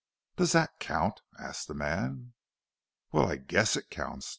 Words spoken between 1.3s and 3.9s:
asked the man. "Well, I guess